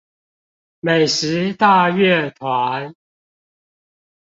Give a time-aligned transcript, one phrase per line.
[0.79, 2.95] 美食大樂團